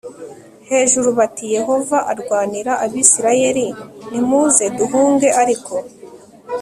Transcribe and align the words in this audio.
hejuru 0.69 1.09
bati 1.17 1.45
Yehova 1.55 1.97
arwanira 2.11 2.71
Abisirayeli 2.85 3.67
Nimuze 4.11 4.63
duhunge 4.77 5.27
Ariko 5.41 5.75